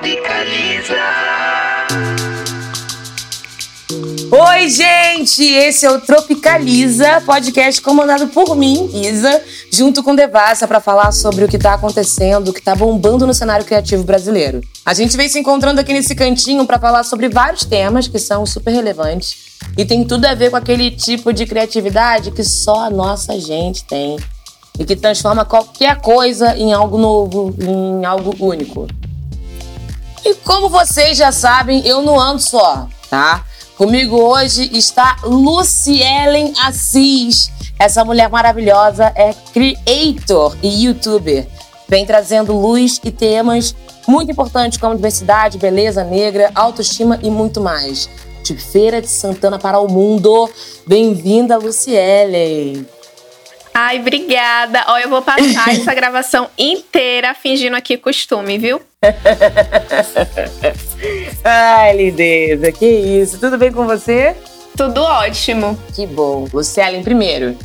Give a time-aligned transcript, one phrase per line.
[0.00, 0.94] Tropicaliza.
[4.30, 5.44] Oi, gente!
[5.44, 11.44] Esse é o Tropicaliza, podcast comandado por mim, Isa, junto com Devassa, para falar sobre
[11.44, 14.62] o que tá acontecendo, o que tá bombando no cenário criativo brasileiro.
[14.86, 18.46] A gente vem se encontrando aqui nesse cantinho para falar sobre vários temas que são
[18.46, 22.90] super relevantes e tem tudo a ver com aquele tipo de criatividade que só a
[22.90, 24.16] nossa gente tem
[24.78, 28.88] e que transforma qualquer coisa em algo novo, em algo único.
[30.24, 33.44] E como vocês já sabem, eu não ando só, tá?
[33.76, 37.50] Comigo hoje está Lucielen Assis.
[37.78, 41.48] Essa mulher maravilhosa é creator e youtuber.
[41.88, 43.74] Vem trazendo luz e temas
[44.06, 48.08] muito importantes como diversidade, beleza negra, autoestima e muito mais.
[48.42, 50.50] De Feira de Santana para o mundo.
[50.86, 52.86] Bem-vinda, Lucielen.
[53.72, 54.84] Ai, obrigada.
[54.88, 58.80] Ó, eu vou passar essa gravação inteira fingindo aqui costume, viu?
[61.44, 63.38] Ai, lindeza, que isso.
[63.38, 64.36] Tudo bem com você?
[64.76, 65.78] Tudo ótimo.
[65.94, 66.46] Que bom.
[66.52, 67.56] Lucielen, primeiro,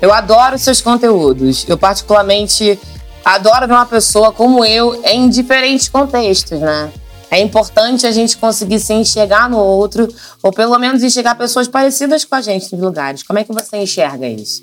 [0.00, 1.66] eu adoro seus conteúdos.
[1.68, 2.78] Eu, particularmente,
[3.24, 6.92] adoro ver uma pessoa como eu em diferentes contextos, né?
[7.30, 10.06] É importante a gente conseguir se enxergar no outro,
[10.42, 13.22] ou pelo menos enxergar pessoas parecidas com a gente nos lugares.
[13.22, 14.62] Como é que você enxerga isso?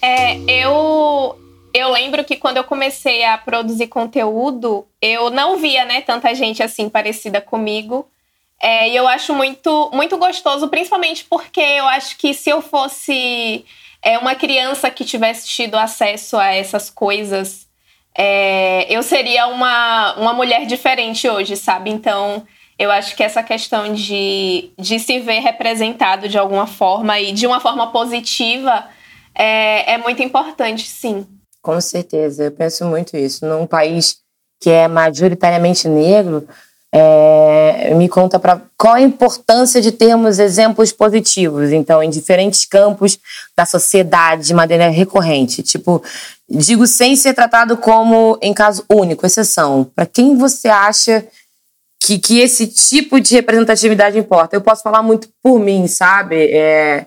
[0.00, 1.38] É, eu
[1.74, 6.62] eu lembro que quando eu comecei a produzir conteúdo, eu não via, né, tanta gente
[6.62, 8.08] assim parecida comigo.
[8.60, 13.64] É, e eu acho muito, muito gostoso, principalmente porque eu acho que se eu fosse
[14.02, 17.68] é, uma criança que tivesse tido acesso a essas coisas,
[18.16, 21.90] é, eu seria uma, uma mulher diferente hoje, sabe?
[21.90, 22.44] Então,
[22.76, 27.46] eu acho que essa questão de, de se ver representado de alguma forma e de
[27.46, 28.88] uma forma positiva
[29.38, 31.26] é, é muito importante, sim.
[31.62, 33.46] Com certeza, eu penso muito isso.
[33.46, 34.18] Num país
[34.60, 36.46] que é majoritariamente negro,
[36.92, 43.18] é, me conta para qual a importância de termos exemplos positivos, então, em diferentes campos
[43.56, 45.62] da sociedade de maneira recorrente.
[45.62, 46.02] Tipo,
[46.48, 49.84] digo sem ser tratado como em caso único, exceção.
[49.94, 51.26] Para quem você acha
[52.00, 54.56] que, que esse tipo de representatividade importa?
[54.56, 56.50] Eu posso falar muito por mim, sabe?
[56.50, 57.06] É,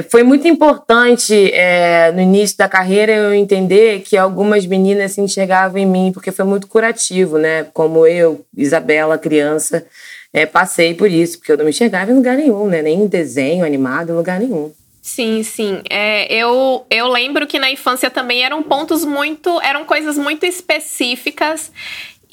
[0.00, 5.78] foi muito importante é, no início da carreira eu entender que algumas meninas se enxergavam
[5.78, 7.64] em mim, porque foi muito curativo, né?
[7.74, 9.86] Como eu, Isabela, criança,
[10.32, 12.80] é, passei por isso, porque eu não me enxergava em lugar nenhum, né?
[12.80, 14.72] Nem em desenho animado, em lugar nenhum.
[15.02, 15.82] Sim, sim.
[15.90, 19.60] É, eu, eu lembro que na infância também eram pontos muito.
[19.60, 21.70] eram coisas muito específicas.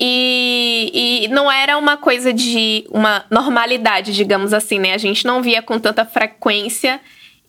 [0.02, 4.94] E, e não era uma coisa de uma normalidade, digamos assim, né?
[4.94, 7.02] A gente não via com tanta frequência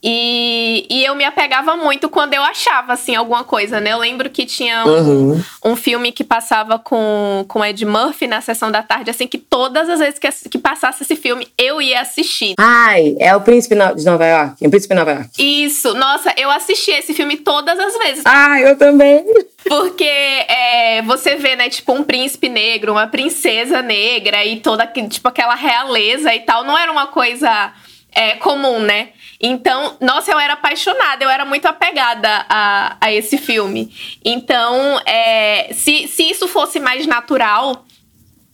[0.02, 3.92] e, e eu me apegava muito quando eu achava, assim, alguma coisa, né?
[3.92, 5.44] Eu lembro que tinha um, uhum.
[5.66, 9.90] um filme que passava com, com Ed Murphy na sessão da tarde, assim, que todas
[9.90, 12.54] as vezes que, que passasse esse filme, eu ia assistir.
[12.58, 14.66] Ai, é o Príncipe de Nova York.
[14.66, 15.30] O Príncipe de Nova York.
[15.38, 15.92] Isso.
[15.92, 18.22] Nossa, eu assisti esse filme todas as vezes.
[18.24, 19.22] Ah, eu também.
[19.68, 25.28] Porque é, você vê, né, tipo, um príncipe negro, uma princesa negra e toda, tipo,
[25.28, 26.64] aquela realeza e tal.
[26.64, 27.70] Não era uma coisa
[28.12, 29.10] é, comum, né?
[29.40, 33.90] Então, nossa, eu era apaixonada, eu era muito apegada a, a esse filme.
[34.22, 37.86] Então, é, se, se isso fosse mais natural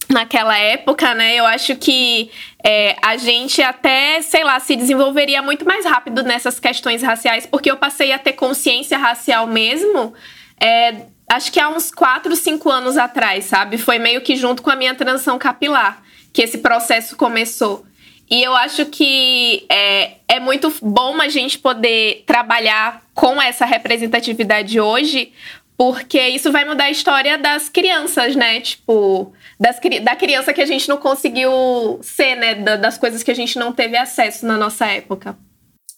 [0.08, 2.30] naquela época, né, eu acho que
[2.62, 7.68] é, a gente até, sei lá, se desenvolveria muito mais rápido nessas questões raciais, porque
[7.68, 10.14] eu passei a ter consciência racial mesmo.
[10.60, 13.76] É, acho que há uns 4, 5 anos atrás, sabe?
[13.76, 16.00] Foi meio que junto com a minha transição capilar
[16.32, 17.84] que esse processo começou.
[18.30, 24.80] E eu acho que é, é muito bom a gente poder trabalhar com essa representatividade
[24.80, 25.32] hoje,
[25.76, 28.60] porque isso vai mudar a história das crianças, né?
[28.60, 32.54] Tipo, das, da criança que a gente não conseguiu ser, né?
[32.76, 35.36] Das coisas que a gente não teve acesso na nossa época.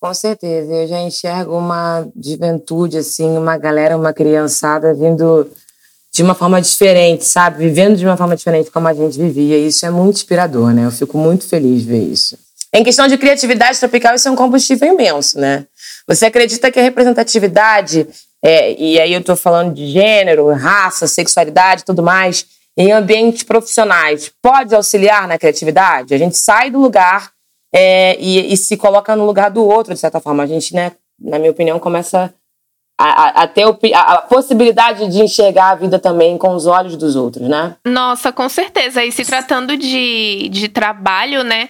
[0.01, 5.51] Com certeza, eu já enxergo uma juventude, assim, uma galera, uma criançada vindo
[6.19, 7.59] de uma forma diferente, sabe?
[7.65, 9.57] Vivendo de uma forma diferente como a gente vivia.
[9.57, 10.85] Isso é muito inspirador, né?
[10.85, 12.37] Eu fico muito feliz de ver isso.
[12.75, 15.65] Em questão de criatividade tropical, isso é um combustível imenso, né?
[16.09, 18.09] Você acredita que a representatividade,
[18.43, 24.29] é, e aí eu estou falando de gênero, raça, sexualidade tudo mais, em ambientes profissionais,
[24.43, 26.15] pode auxiliar na criatividade?
[26.15, 27.31] A gente sai do lugar
[27.73, 30.43] é, e, e, se coloca no lugar do outro, de certa forma.
[30.43, 30.91] A gente, né,
[31.21, 32.35] na minha opinião, começa
[32.99, 37.49] a, a, a, a, possibilidade de enxergar a vida também com os olhos dos outros,
[37.49, 37.77] né?
[37.85, 39.05] Nossa, com certeza.
[39.05, 41.69] E se tratando de, de trabalho, né?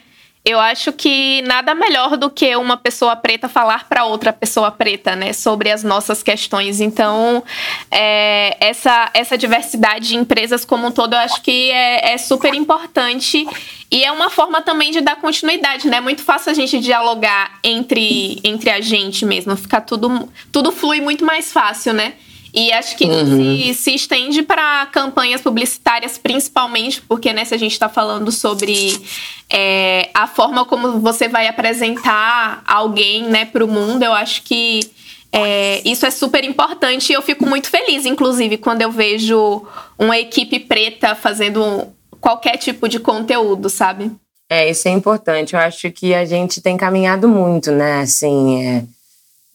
[0.49, 5.15] Eu acho que nada melhor do que uma pessoa preta falar para outra pessoa preta,
[5.15, 6.81] né, sobre as nossas questões.
[6.81, 7.45] Então,
[7.91, 12.55] é, essa, essa diversidade de empresas como um todo, eu acho que é, é, super
[12.55, 13.47] importante
[13.91, 15.99] e é uma forma também de dar continuidade, né?
[15.99, 21.03] É muito fácil a gente dialogar entre, entre a gente mesmo, ficar tudo, tudo flui
[21.03, 22.15] muito mais fácil, né?
[22.59, 23.57] E acho que uhum.
[23.57, 29.01] se, se, estende para campanhas publicitárias, principalmente, porque né, se a gente está falando sobre
[29.49, 34.81] é, a forma como você vai apresentar alguém né, para o mundo, eu acho que
[35.31, 39.65] é, isso é super importante e eu fico muito feliz, inclusive, quando eu vejo
[39.97, 41.87] uma equipe preta fazendo
[42.21, 44.11] qualquer tipo de conteúdo, sabe?
[44.51, 45.55] É, isso é importante.
[45.55, 48.01] Eu acho que a gente tem caminhado muito, né?
[48.01, 48.85] Assim, é,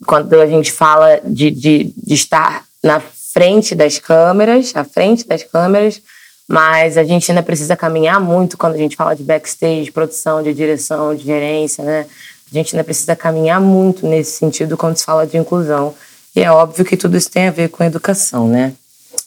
[0.05, 5.44] quando a gente fala de, de, de estar na frente das câmeras, à frente das
[5.44, 6.01] câmeras,
[6.47, 10.53] mas a gente ainda precisa caminhar muito quando a gente fala de backstage, produção, de
[10.53, 12.06] direção, de gerência, né?
[12.51, 15.95] A gente ainda precisa caminhar muito nesse sentido quando se fala de inclusão.
[16.35, 18.74] E é óbvio que tudo isso tem a ver com educação, né?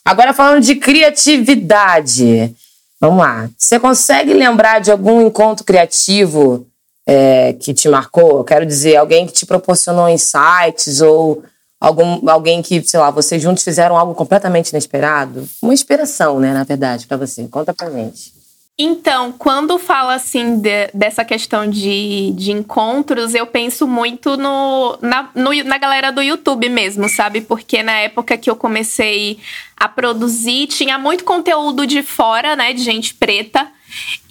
[0.04, 2.54] Agora falando de criatividade.
[3.00, 3.50] Vamos lá.
[3.56, 6.66] Você consegue lembrar de algum encontro criativo
[7.06, 8.44] é, que te marcou?
[8.44, 11.42] Quero dizer, alguém que te proporcionou insights ou
[11.80, 15.48] algum, alguém que, sei lá, vocês juntos fizeram algo completamente inesperado?
[15.62, 17.46] Uma inspiração, né, na verdade, para você.
[17.48, 18.36] Conta pra gente.
[18.78, 25.30] Então, quando fala assim de, dessa questão de, de encontros, eu penso muito no na,
[25.34, 27.40] no na galera do YouTube mesmo, sabe?
[27.40, 29.38] Porque na época que eu comecei
[29.74, 32.74] a produzir, tinha muito conteúdo de fora, né?
[32.74, 33.66] De gente preta.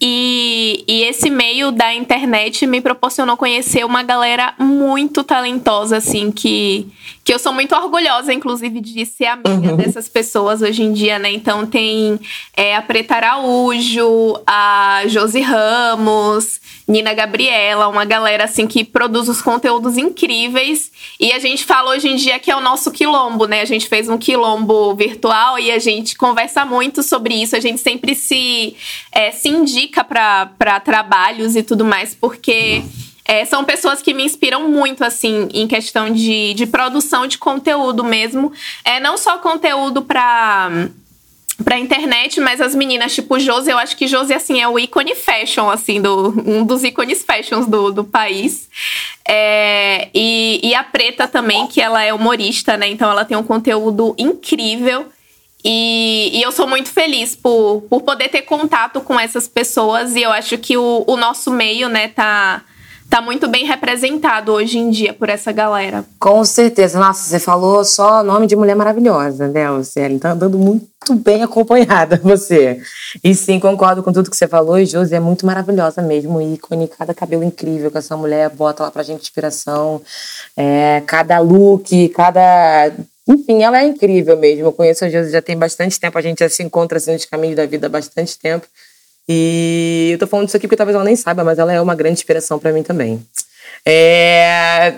[0.02, 6.88] E, e, esse meio da internet me proporcionou conhecer uma galera muito talentosa, assim, que,
[7.24, 9.78] que eu sou muito orgulhosa, inclusive, de ser amiga uhum.
[9.78, 11.32] dessas pessoas hoje em dia, né?
[11.32, 12.20] Então tem
[12.56, 19.42] é, a Preta Araújo, a Josi Ramos, Nina Gabriela, uma galera assim que produz os
[19.42, 20.92] conteúdos incríveis.
[21.20, 23.62] E a gente fala hoje em dia que é o nosso quilombo, né?
[23.62, 27.56] A gente fez um quilombo virtual e a gente conversa muito sobre isso.
[27.56, 28.76] A gente sempre se,
[29.12, 32.84] é, se indica para trabalhos e tudo mais, porque.
[33.28, 38.04] É, são pessoas que me inspiram muito, assim, em questão de, de produção de conteúdo
[38.04, 38.54] mesmo.
[38.84, 40.70] É, não só conteúdo para
[41.64, 45.16] pra internet, mas as meninas, tipo Josi, eu acho que Josi, assim, é o ícone
[45.16, 48.68] fashion, assim, do, um dos ícones fashions do, do país.
[49.28, 52.88] É, e, e a Preta também, que ela é humorista, né?
[52.88, 55.08] Então ela tem um conteúdo incrível.
[55.68, 60.16] E, e, eu sou muito feliz por, por poder ter contato com essas pessoas.
[60.16, 62.64] E eu acho que o, o nosso meio, né, tá
[63.10, 66.04] tá muito bem representado hoje em dia por essa galera.
[66.20, 67.00] Com certeza.
[67.00, 70.20] Nossa, você falou só nome de mulher maravilhosa, né, Luciane?
[70.20, 72.82] Tá andando muito bem acompanhada você.
[73.24, 74.78] E sim, concordo com tudo que você falou.
[74.78, 78.92] E Josi é muito maravilhosa mesmo, ícone, cada cabelo incrível que essa mulher bota lá
[78.92, 80.02] pra gente inspiração.
[80.58, 82.92] É, cada look, cada
[83.28, 84.66] enfim, ela é incrível mesmo.
[84.66, 87.26] Eu conheço a Josi já tem bastante tempo, a gente já se encontra assim nos
[87.26, 88.68] caminhos da vida há bastante tempo.
[89.28, 91.96] E eu tô falando isso aqui porque talvez ela nem saiba, mas ela é uma
[91.96, 93.26] grande inspiração para mim também.
[93.86, 94.94] É...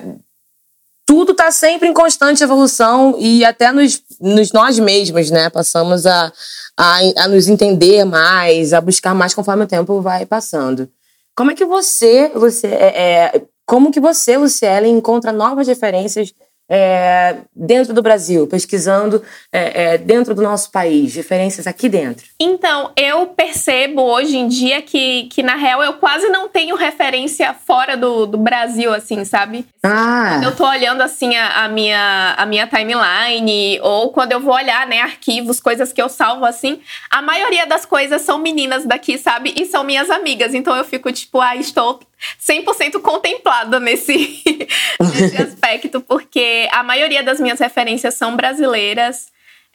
[1.06, 5.50] Tudo tá sempre em constante evolução e até nos, nos nós mesmos, né?
[5.50, 6.33] Passamos a,
[6.75, 10.89] a, a nos entender mais, a buscar mais conforme o tempo vai passando.
[11.33, 16.33] Como é que você, você é, é como que você, Luciele, encontra novas referências
[16.69, 22.25] é, dentro do Brasil, pesquisando é, é, dentro do nosso país, diferenças aqui dentro?
[22.40, 27.54] Então, eu percebo hoje em dia que, que na real, eu quase não tenho referência
[27.54, 29.66] fora do, do Brasil, assim, sabe?
[29.83, 30.31] Ah.
[30.33, 34.54] Quando eu tô olhando, assim, a, a, minha, a minha timeline, ou quando eu vou
[34.54, 39.18] olhar, né, arquivos, coisas que eu salvo, assim, a maioria das coisas são meninas daqui,
[39.18, 39.54] sabe?
[39.56, 40.54] E são minhas amigas.
[40.54, 42.00] Então eu fico tipo, ah, estou
[42.42, 44.44] 100% contemplada nesse,
[45.00, 49.28] nesse aspecto, porque a maioria das minhas referências são brasileiras.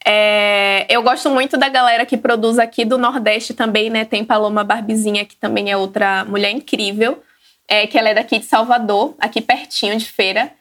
[0.04, 4.04] É, eu gosto muito da galera que produz aqui do Nordeste também, né?
[4.04, 7.22] Tem Paloma Barbizinha, que também é outra mulher incrível,
[7.68, 10.52] é, que ela é daqui de Salvador, aqui pertinho de feira.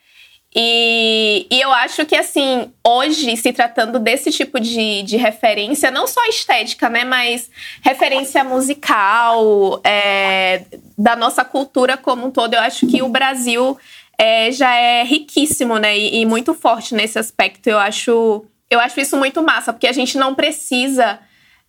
[0.53, 6.05] E, e, eu acho que, assim, hoje, se tratando desse tipo de, de referência, não
[6.05, 7.50] só estética, né, mas
[7.81, 10.63] referência musical, é,
[10.98, 13.77] da nossa cultura como um todo, eu acho que o Brasil
[14.17, 17.67] é, já é riquíssimo, né, e, e, muito forte nesse aspecto.
[17.67, 21.17] Eu acho, eu acho isso muito massa, porque a gente não precisa,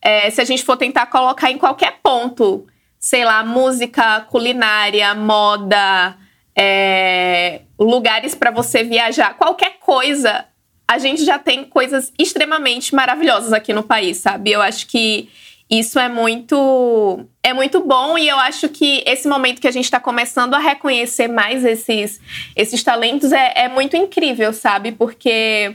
[0.01, 2.67] é, se a gente for tentar colocar em qualquer ponto,
[2.99, 6.17] sei lá, música, culinária, moda
[6.57, 10.45] é, lugares para você viajar, qualquer coisa,
[10.87, 14.53] a gente já tem coisas extremamente maravilhosas aqui no país, sabe?
[14.53, 15.29] Eu acho que
[15.71, 19.85] isso é muito é muito bom e eu acho que esse momento que a gente
[19.85, 22.21] está começando a reconhecer mais esses,
[22.55, 24.93] esses talentos é, é muito incrível, sabe?
[24.93, 25.75] Porque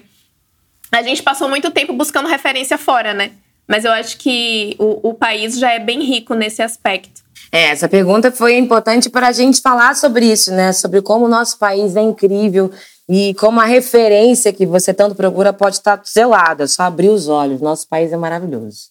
[0.92, 3.32] a gente passou muito tempo buscando referência fora, né?
[3.68, 7.27] Mas eu acho que o, o país já é bem rico nesse aspecto.
[7.52, 10.74] É, essa pergunta foi importante para a gente falar sobre isso, né?
[10.74, 12.72] Sobre como o nosso país é incrível
[13.10, 17.62] e como a referência que você tanto procura pode estar selada, só abrir os olhos.
[17.62, 18.90] Nosso país é maravilhoso.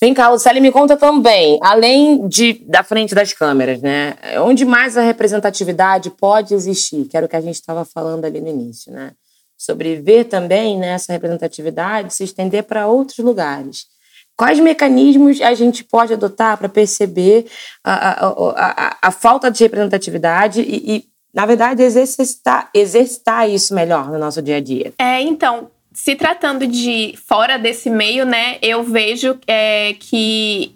[0.00, 4.14] Vem cá, Lucélia, me conta também, além de da frente das câmeras, né?
[4.44, 7.06] Onde mais a representatividade pode existir?
[7.06, 9.12] Que era o que a gente estava falando ali no início, né?
[9.56, 13.86] Sobre ver também né, essa representatividade se estender para outros lugares.
[14.38, 17.46] Quais mecanismos a gente pode adotar para perceber
[17.82, 21.04] a, a, a, a, falta de representatividade e, e,
[21.34, 24.92] na verdade, exercitar, exercitar isso melhor no nosso dia a dia?
[24.96, 30.72] É, então, se tratando de fora desse meio, né, eu vejo é, que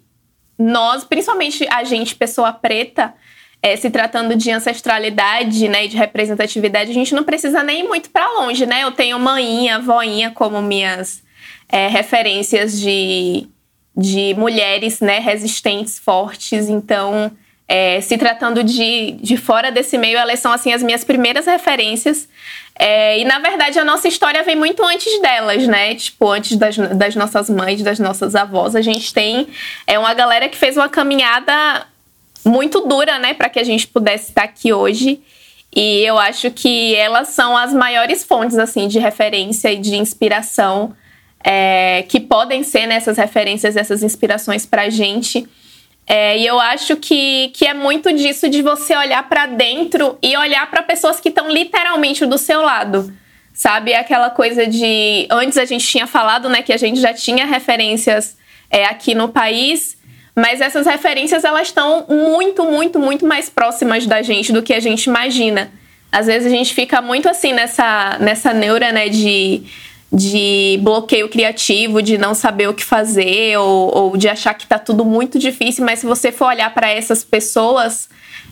[0.58, 3.14] nós, principalmente a gente, pessoa preta,
[3.62, 8.10] é, se tratando de ancestralidade, né, de representatividade, a gente não precisa nem ir muito
[8.10, 8.82] para longe, né?
[8.82, 11.22] Eu tenho mãinha, voinha como minhas
[11.72, 13.48] é, referências de,
[13.96, 16.68] de mulheres, né, resistentes, fortes.
[16.68, 17.32] Então,
[17.66, 22.28] é, se tratando de, de fora desse meio, elas são assim as minhas primeiras referências.
[22.78, 25.94] É, e na verdade a nossa história vem muito antes delas, né?
[25.94, 28.76] Tipo, antes das, das nossas mães, das nossas avós.
[28.76, 29.48] A gente tem
[29.86, 31.86] é, uma galera que fez uma caminhada
[32.44, 35.22] muito dura, né, para que a gente pudesse estar aqui hoje.
[35.74, 40.94] E eu acho que elas são as maiores fontes assim de referência e de inspiração
[41.44, 45.46] é, que podem ser nessas né, referências, essas inspirações para a gente.
[46.06, 50.36] É, e eu acho que, que é muito disso de você olhar para dentro e
[50.36, 53.12] olhar para pessoas que estão literalmente do seu lado.
[53.54, 53.94] Sabe?
[53.94, 55.26] Aquela coisa de.
[55.30, 58.36] Antes a gente tinha falado, né, que a gente já tinha referências
[58.70, 59.96] é, aqui no país,
[60.34, 64.80] mas essas referências elas estão muito, muito, muito mais próximas da gente do que a
[64.80, 65.70] gente imagina.
[66.10, 69.62] Às vezes a gente fica muito assim nessa, nessa neura, né, de
[70.12, 74.78] de bloqueio criativo, de não saber o que fazer ou, ou de achar que está
[74.78, 78.08] tudo muito difícil, mas se você for olhar para essas pessoas,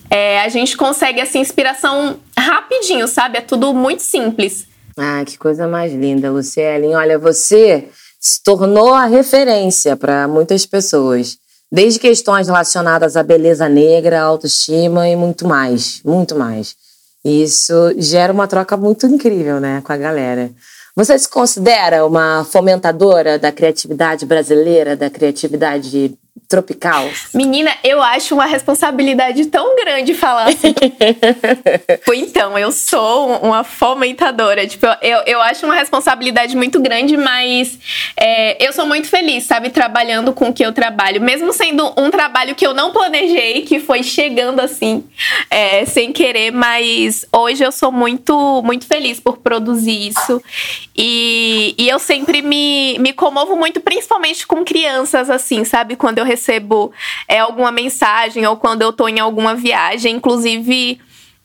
[0.09, 3.39] é, a gente consegue essa inspiração rapidinho, sabe?
[3.39, 4.67] É tudo muito simples.
[4.97, 6.95] Ah, que coisa mais linda, Lucielen.
[6.95, 7.89] Olha, você
[8.19, 11.39] se tornou a referência para muitas pessoas.
[11.71, 16.75] Desde questões relacionadas à beleza negra, autoestima e muito mais, muito mais.
[17.25, 20.51] Isso gera uma troca muito incrível, né, com a galera.
[21.01, 26.15] Você se considera uma fomentadora da criatividade brasileira, da criatividade
[26.51, 27.09] tropical?
[27.33, 30.75] Menina, eu acho uma responsabilidade tão grande falar assim.
[32.13, 34.67] então, eu sou uma fomentadora.
[34.67, 37.79] Tipo, eu, eu acho uma responsabilidade muito grande, mas
[38.17, 41.21] é, eu sou muito feliz, sabe, trabalhando com o que eu trabalho.
[41.21, 45.05] Mesmo sendo um trabalho que eu não planejei, que foi chegando assim,
[45.49, 50.43] é, sem querer, mas hoje eu sou muito, muito feliz por produzir isso.
[50.97, 55.95] E, e eu sempre me, me comovo muito, principalmente com crianças, assim, sabe?
[55.95, 56.40] Quando eu recebo
[57.29, 61.01] é, alguma mensagem ou quando eu tô em alguma viagem, inclusive.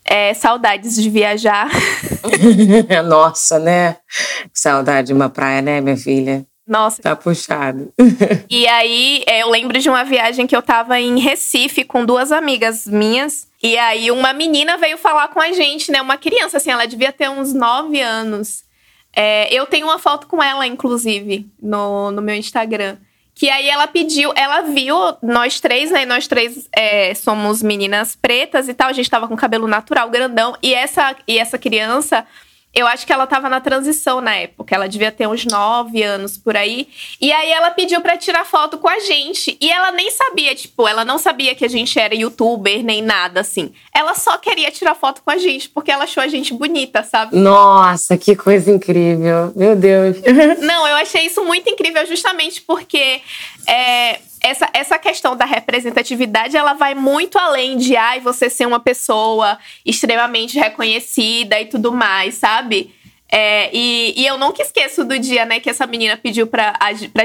[0.07, 1.67] É, saudades de viajar.
[3.09, 3.97] Nossa, né?
[4.53, 6.45] Saudade de uma praia, né, minha filha?
[6.67, 7.01] Nossa.
[7.01, 7.93] Tá puxado.
[8.49, 12.31] e aí, é, eu lembro de uma viagem que eu tava em Recife com duas
[12.31, 13.47] amigas minhas.
[13.61, 16.01] E aí, uma menina veio falar com a gente, né?
[16.01, 18.63] Uma criança, assim, ela devia ter uns nove anos.
[19.15, 22.97] É, eu tenho uma foto com ela, inclusive, no, no meu Instagram.
[23.35, 26.05] Que aí ela pediu, ela viu nós três, né?
[26.05, 28.87] Nós três é, somos meninas pretas e tal.
[28.87, 30.55] A gente tava com cabelo natural, grandão.
[30.63, 32.25] E essa, e essa criança
[32.75, 34.75] eu acho que ela tava na transição na época.
[34.75, 36.89] Ela devia ter uns nove anos por aí.
[37.21, 39.57] E aí ela pediu para tirar foto com a gente.
[39.61, 43.39] E ela nem sabia, tipo, ela não sabia que a gente era youtuber nem nada
[43.39, 43.71] assim.
[43.93, 47.37] Ela só queria tirar foto com a gente porque ela achou a gente bonita, sabe?
[47.37, 49.53] Nossa, que coisa incrível.
[49.55, 50.17] Meu Deus.
[50.61, 53.21] não, eu achei isso muito incrível justamente porque
[53.67, 58.79] é, essa, essa questão da representatividade, ela vai muito além de ai, você ser uma
[58.79, 62.93] pessoa extremamente reconhecida e tudo mais, sabe?
[63.27, 66.77] É, e, e, eu nunca esqueço do dia, né, que essa menina pediu pra,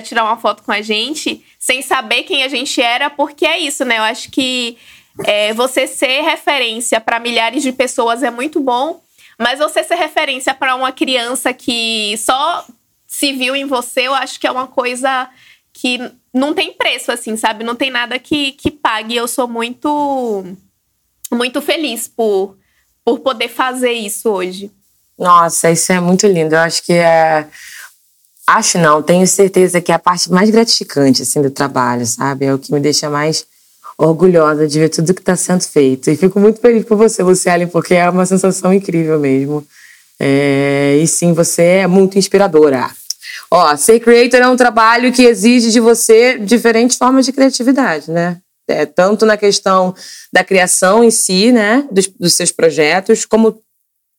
[0.02, 3.84] tirar uma foto com a gente, sem saber quem a gente era, porque é isso,
[3.84, 3.98] né?
[3.98, 4.78] Eu acho que
[5.24, 8.98] é, você ser referência para milhares de pessoas é muito bom,
[9.38, 12.64] mas você ser referência para uma criança que só
[13.06, 15.28] se viu em você, eu acho que é uma coisa
[15.72, 15.98] que
[16.32, 17.64] não tem preço, assim, sabe?
[17.64, 19.16] Não tem nada que, que pague.
[19.16, 20.44] Eu sou muito,
[21.32, 22.56] muito feliz por,
[23.04, 24.70] por poder fazer isso hoje.
[25.18, 26.54] Nossa, isso é muito lindo.
[26.54, 27.48] Eu acho que é
[28.52, 32.46] Acho não, tenho certeza que é a parte mais gratificante assim do trabalho, sabe?
[32.46, 33.46] É o que me deixa mais
[33.96, 36.10] orgulhosa de ver tudo que está sendo feito.
[36.10, 39.64] E fico muito feliz por você, Luciane, porque é uma sensação incrível mesmo.
[40.18, 42.90] É, e sim, você é muito inspiradora.
[43.52, 48.38] Ó, ser creator é um trabalho que exige de você diferentes formas de criatividade, né?
[48.68, 49.92] É, tanto na questão
[50.32, 51.86] da criação em si, né?
[51.90, 53.60] Dos, dos seus projetos, como,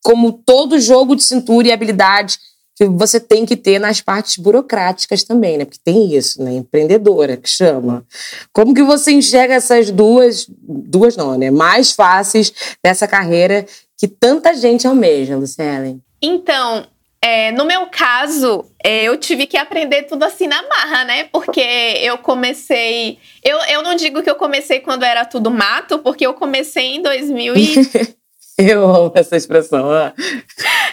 [0.04, 2.38] como todo jogo de cintura e habilidade
[2.76, 5.66] que você tem que ter nas partes burocráticas também, né?
[5.66, 6.54] Porque tem isso, né?
[6.54, 8.06] Empreendedora, que chama.
[8.52, 11.52] Como que você enxerga essas duas, duas não, né?
[11.52, 12.52] Mais fáceis
[12.84, 13.66] dessa carreira
[13.98, 16.02] que tanta gente almeja, Lucielen?
[16.22, 16.88] Então,
[17.24, 21.26] é, no meu caso, é, eu tive que aprender tudo assim na marra, né?
[21.26, 21.62] Porque
[22.02, 23.20] eu comecei.
[23.44, 27.02] Eu, eu não digo que eu comecei quando era tudo mato, porque eu comecei em
[27.02, 28.16] 2000 e.
[28.58, 29.90] Eu amo essa expressão.
[29.92, 30.14] Ah.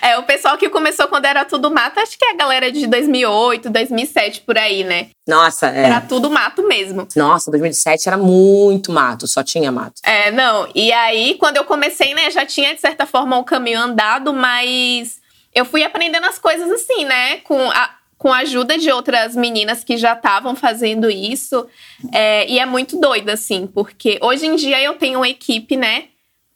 [0.01, 2.87] É, o pessoal que começou quando era tudo mato, acho que é a galera de
[2.87, 5.09] 2008, 2007, por aí, né?
[5.27, 5.87] Nossa, é.
[5.87, 7.07] Era tudo mato mesmo.
[7.17, 9.95] Nossa, 2007 era muito mato, só tinha mato.
[10.05, 10.69] É, não.
[10.73, 14.33] E aí, quando eu comecei, né, já tinha, de certa forma, o um caminho andado,
[14.33, 15.19] mas
[15.59, 17.39] eu fui aprendendo as coisas assim, né?
[17.39, 21.67] Com a, com a ajuda de outras meninas que já estavam fazendo isso.
[22.13, 26.09] É, e é muito doido, assim, porque hoje em dia eu tenho uma equipe, né?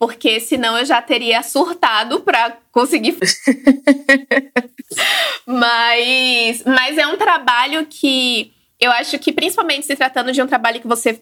[0.05, 3.17] porque senão eu já teria surtado para conseguir.
[5.47, 10.81] mas, mas é um trabalho que eu acho que, principalmente se tratando de um trabalho
[10.81, 11.21] que você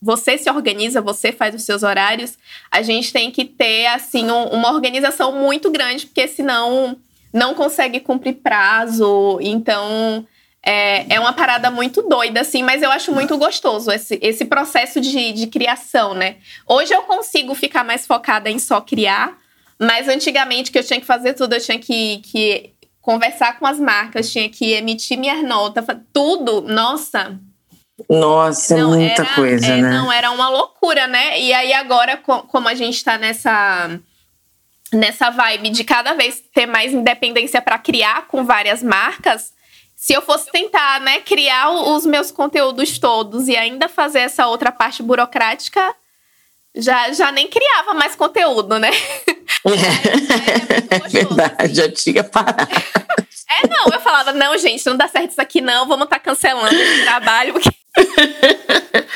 [0.00, 2.38] você se organiza, você faz os seus horários,
[2.70, 6.98] a gente tem que ter assim um, uma organização muito grande, porque senão
[7.32, 9.38] não consegue cumprir prazo.
[9.40, 10.26] Então,
[10.64, 15.00] é, é uma parada muito doida, assim, mas eu acho muito gostoso esse, esse processo
[15.00, 16.36] de, de criação, né?
[16.66, 19.38] Hoje eu consigo ficar mais focada em só criar,
[19.78, 23.78] mas antigamente que eu tinha que fazer tudo, eu tinha que, que conversar com as
[23.78, 25.82] marcas, tinha que emitir minha nota,
[26.12, 27.38] tudo, nossa.
[28.08, 29.90] Nossa, é não, muita era, coisa, é, né?
[29.90, 31.40] Não, era uma loucura, né?
[31.40, 33.98] E aí agora, como a gente tá nessa
[34.92, 39.52] nessa vibe de cada vez ter mais independência para criar com várias marcas,
[39.94, 44.70] se eu fosse tentar, né, criar os meus conteúdos todos e ainda fazer essa outra
[44.70, 45.94] parte burocrática,
[46.74, 48.90] já, já nem criava mais conteúdo, né?
[49.66, 51.74] É, é, é verdade, assim.
[51.74, 52.68] já tinha parado.
[53.50, 56.24] É, não, eu falava, não, gente, não dá certo isso aqui, não, vamos estar tá
[56.24, 57.70] cancelando esse trabalho, porque.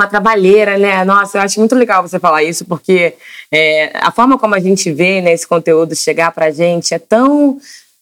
[0.00, 1.04] Uma trabalheira, né?
[1.04, 3.14] Nossa, eu acho muito legal você falar isso, porque
[3.52, 7.60] é, a forma como a gente vê né, esse conteúdo chegar pra gente é tão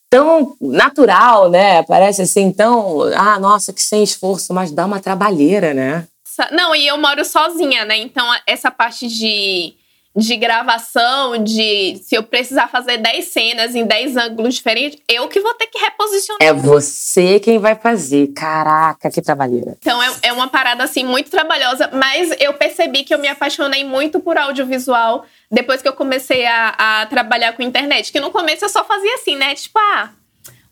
[0.08, 1.82] tão natural, né?
[1.82, 3.02] Parece assim, tão.
[3.16, 6.06] Ah, nossa, que sem esforço, mas dá uma trabalheira, né?
[6.52, 7.96] Não, e eu moro sozinha, né?
[7.96, 9.74] Então, essa parte de,
[10.18, 15.38] de gravação, de se eu precisar fazer 10 cenas em 10 ângulos diferentes, eu que
[15.38, 16.38] vou ter que reposicionar.
[16.42, 18.26] É você quem vai fazer.
[18.34, 19.76] Caraca, que trabalheira.
[19.80, 23.84] Então, é, é uma parada, assim, muito trabalhosa, mas eu percebi que eu me apaixonei
[23.84, 28.10] muito por audiovisual depois que eu comecei a, a trabalhar com internet.
[28.10, 29.54] Que no começo eu só fazia assim, né?
[29.54, 30.10] Tipo, ah,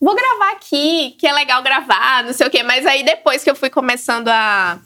[0.00, 2.64] vou gravar aqui, que é legal gravar, não sei o quê.
[2.64, 4.80] Mas aí depois que eu fui começando a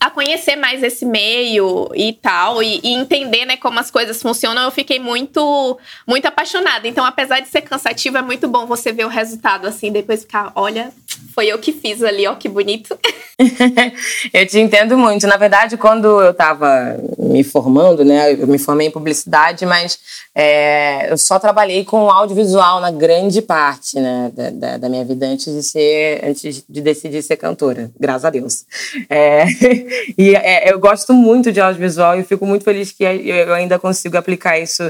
[0.00, 4.62] a conhecer mais esse meio e tal, e, e, entender né, como as coisas funcionam,
[4.62, 6.88] eu fiquei muito, muito apaixonada.
[6.88, 10.52] Então, apesar de ser cansativo, é muito bom você ver o resultado, assim, depois ficar,
[10.54, 10.90] olha,
[11.34, 12.98] foi eu que fiz ali, ó, que bonito.
[14.32, 15.26] eu te entendo muito.
[15.26, 19.98] Na verdade, quando eu estava me formando, né, eu me formei em publicidade, mas
[20.42, 25.26] é, eu só trabalhei com audiovisual na grande parte, né, da, da, da, minha vida
[25.26, 28.64] antes de ser, antes de decidir ser cantora, graças a Deus.
[29.10, 29.44] É,
[30.16, 34.16] e é, eu gosto muito de audiovisual e fico muito feliz que eu ainda consigo
[34.16, 34.82] aplicar isso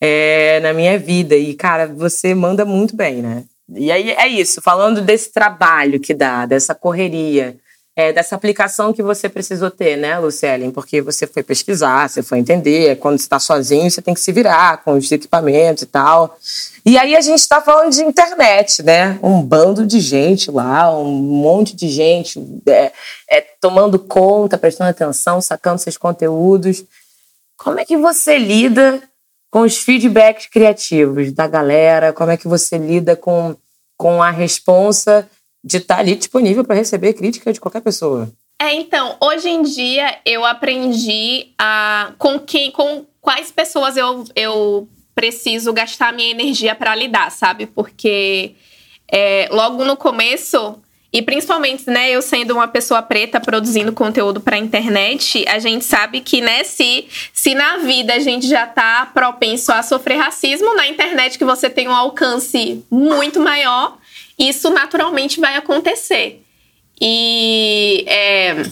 [0.00, 1.36] é, na minha vida.
[1.36, 3.44] E, cara, você manda muito bem, né?
[3.76, 7.56] E aí é isso, falando desse trabalho que dá, dessa correria,
[7.96, 10.70] é, dessa aplicação que você precisou ter, né, Lucellen?
[10.70, 14.30] Porque você foi pesquisar, você foi entender, quando você está sozinho, você tem que se
[14.32, 16.38] virar com os equipamentos e tal.
[16.84, 19.18] E aí a gente está falando de internet, né?
[19.22, 22.92] Um bando de gente lá, um monte de gente é,
[23.30, 26.84] é, tomando conta, prestando atenção, sacando seus conteúdos.
[27.56, 29.02] Como é que você lida
[29.50, 32.12] com os feedbacks criativos da galera?
[32.12, 33.56] Como é que você lida com,
[33.96, 35.26] com a responsa
[35.66, 38.30] de estar tá ali disponível para receber crítica de qualquer pessoa.
[38.62, 44.88] É, então, hoje em dia eu aprendi a com quem, com quais pessoas eu, eu
[45.12, 47.66] preciso gastar minha energia para lidar, sabe?
[47.66, 48.54] Porque
[49.10, 50.80] é, logo no começo
[51.12, 56.20] e principalmente, né, eu sendo uma pessoa preta produzindo conteúdo para internet, a gente sabe
[56.20, 60.86] que, né, se, se na vida a gente já tá propenso a sofrer racismo, na
[60.86, 63.96] internet que você tem um alcance muito maior,
[64.38, 66.42] isso naturalmente vai acontecer.
[67.00, 68.62] E é,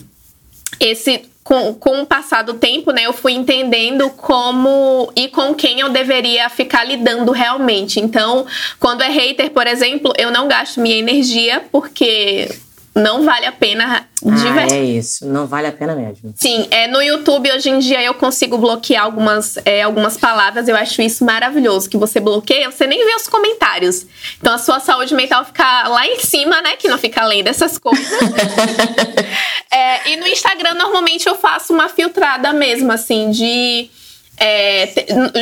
[0.80, 5.80] esse com, com o passar do tempo, né, eu fui entendendo como e com quem
[5.80, 8.00] eu deveria ficar lidando realmente.
[8.00, 8.46] Então,
[8.80, 12.48] quando é hater, por exemplo, eu não gasto minha energia, porque
[12.94, 14.66] não vale a pena de ah.
[14.70, 16.32] É isso, não vale a pena mesmo.
[16.36, 20.76] Sim, é, no YouTube hoje em dia eu consigo bloquear algumas, é, algumas palavras, eu
[20.76, 21.90] acho isso maravilhoso.
[21.90, 24.06] Que você bloqueia, você nem vê os comentários.
[24.38, 26.76] Então a sua saúde mental fica lá em cima, né?
[26.76, 28.06] Que não fica além dessas coisas.
[29.70, 33.90] é, e no Instagram, normalmente eu faço uma filtrada mesmo, assim, de
[34.36, 34.92] é,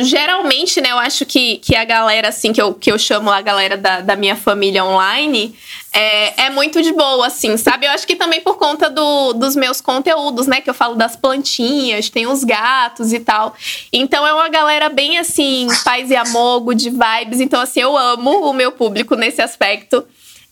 [0.03, 3.41] geralmente, né, eu acho que, que a galera, assim, que eu, que eu chamo a
[3.41, 5.55] galera da, da minha família online,
[5.91, 7.87] é, é muito de boa, assim, sabe?
[7.87, 11.15] Eu acho que também por conta do, dos meus conteúdos, né, que eu falo das
[11.15, 13.55] plantinhas, tem os gatos e tal.
[13.91, 17.39] Então é uma galera bem, assim, paz e amor, good vibes.
[17.39, 20.05] Então, assim, eu amo o meu público nesse aspecto.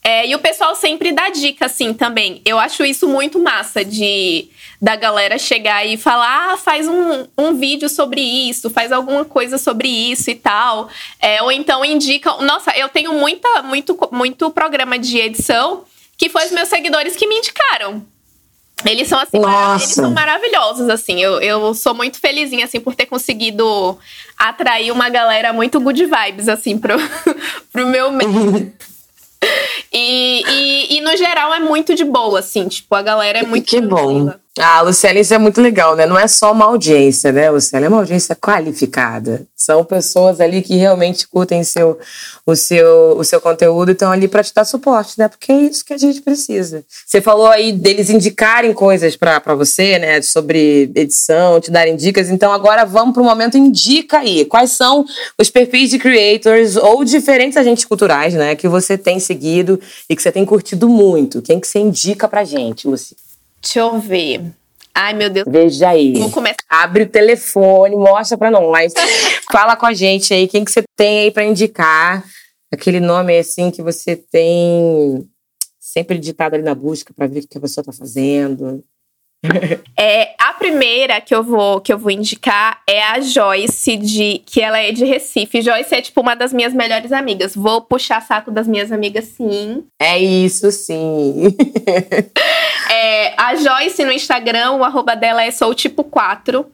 [0.04, 2.41] É, e o pessoal sempre dá dica, assim, também.
[2.43, 4.49] Eu acho isso muito massa de
[4.82, 9.60] da galera chegar e falar, ah, faz um, um vídeo sobre isso, faz alguma coisa
[9.60, 10.89] sobre isso e tal.
[11.20, 12.34] É, ou então indica.
[12.38, 15.84] Nossa, eu tenho muita, muito, muito programa de edição
[16.17, 18.06] que foi os meus seguidores que me indicaram.
[18.86, 21.22] Eles são assim, eles são maravilhosos, assim.
[21.22, 23.98] Eu, eu sou muito felizinha, assim, por ter conseguido
[24.38, 26.96] atrair uma galera muito good vibes, assim, pro,
[27.72, 28.74] pro meu meio.
[29.91, 33.65] E, e, e, no geral é muito de boa, assim, tipo, a galera é muito.
[33.65, 34.32] Que bom.
[34.59, 36.05] Ah, Luciana, isso é muito legal, né?
[36.05, 37.85] Não é só uma audiência, né, Luciana?
[37.85, 39.47] É uma audiência qualificada.
[39.55, 41.97] São pessoas ali que realmente curtem seu,
[42.45, 45.29] o, seu, o seu conteúdo e estão ali para te dar suporte, né?
[45.29, 46.83] Porque é isso que a gente precisa.
[47.07, 50.21] Você falou aí deles indicarem coisas para você, né?
[50.21, 52.29] Sobre edição, te darem dicas.
[52.29, 54.43] Então agora vamos para o momento indica aí.
[54.43, 55.05] Quais são
[55.39, 58.53] os perfis de creators ou diferentes agentes culturais, né?
[58.53, 61.41] Que você tem seguido e que você tem curtido muito.
[61.41, 63.31] Quem que você indica pra gente, Luciana?
[63.62, 64.41] Deixa eu ver.
[64.93, 65.45] Ai, meu Deus.
[65.47, 66.13] Veja aí.
[66.13, 66.58] Vou começar.
[66.69, 68.93] Abre o telefone, mostra pra nós.
[69.52, 72.24] Fala com a gente aí, quem que você tem aí pra indicar.
[72.74, 75.28] Aquele nome assim que você tem
[75.80, 78.82] sempre digitado ali na busca para ver o que a pessoa tá fazendo.
[79.97, 84.62] é, a primeira que eu vou que eu vou indicar é a Joyce de que
[84.62, 85.62] ela é de Recife.
[85.62, 87.56] Joyce é tipo uma das minhas melhores amigas.
[87.56, 89.84] Vou puxar saco das minhas amigas sim.
[90.00, 91.56] É isso sim.
[93.01, 96.71] é, a Joyce no Instagram, o arroba dela é sou tipo 4.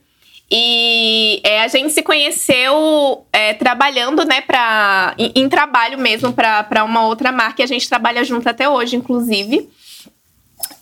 [0.50, 6.84] E é, a gente se conheceu é, trabalhando, né, pra, em, em trabalho mesmo para
[6.84, 7.62] uma outra marca.
[7.62, 9.70] E a gente trabalha junto até hoje, inclusive.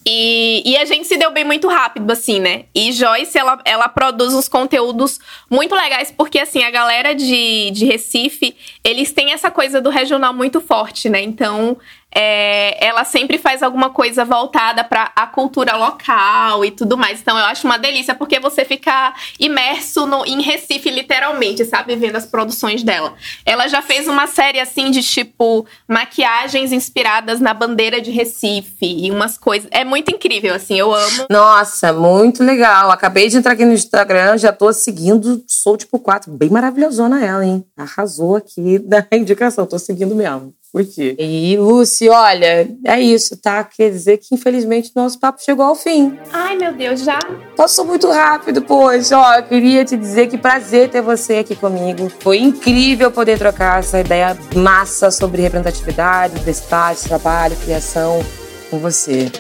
[0.09, 2.66] E, e, a gente se deu bem muito rápido, assim, né?
[2.72, 5.18] E Joyce, ela, ela produz uns conteúdos
[5.50, 10.32] muito legais, porque, assim, a galera de, de Recife, eles têm essa coisa do regional
[10.32, 11.20] muito forte, né?
[11.20, 11.76] Então,
[12.14, 17.21] é, ela sempre faz alguma coisa voltada para a cultura local e tudo mais.
[17.21, 21.95] Então eu acho uma delícia porque você fica imerso no, em Recife, literalmente, sabe?
[21.97, 23.14] Vendo as produções dela.
[23.45, 29.11] Ela já fez uma série assim de tipo maquiagens inspiradas na bandeira de Recife e
[29.11, 29.69] umas coisas.
[29.71, 31.27] É muito incrível, assim, eu amo.
[31.31, 32.90] Nossa, muito legal.
[32.90, 37.45] Acabei de entrar aqui no Instagram, já tô seguindo, sou tipo 4, bem maravilhosona ela,
[37.45, 37.64] hein?
[37.77, 40.55] Arrasou aqui da indicação, tô seguindo mesmo.
[40.77, 41.17] Curti.
[41.19, 43.65] E, Lucy, olha, é isso, tá?
[43.65, 46.19] Quer dizer que, infelizmente, nosso papo chegou ao fim.
[46.31, 47.19] Ai, meu Deus, já?
[47.57, 49.17] Passou muito rápido, poxa.
[49.19, 52.12] Ó, eu queria te dizer que prazer ter você aqui comigo.
[52.21, 58.23] Foi incrível poder trocar essa ideia massa sobre representatividade, diversidade, trabalho, criação
[58.71, 59.33] com você.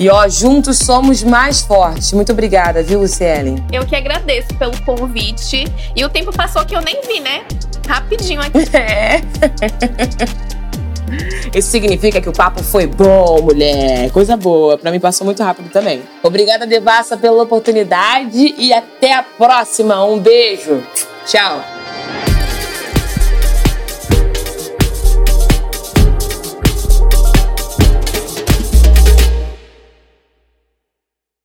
[0.00, 2.12] E ó, juntos somos mais fortes.
[2.12, 3.64] Muito obrigada, viu, Lucielen?
[3.72, 5.64] Eu que agradeço pelo convite.
[5.94, 7.44] E o tempo passou que eu nem vi, né?
[7.86, 8.58] Rapidinho aqui.
[8.76, 9.20] É.
[11.54, 14.10] Isso significa que o papo foi bom, mulher.
[14.10, 14.78] Coisa boa.
[14.78, 16.02] Para mim passou muito rápido também.
[16.22, 20.04] Obrigada, Devassa, pela oportunidade e até a próxima.
[20.04, 20.82] Um beijo.
[21.26, 21.71] Tchau.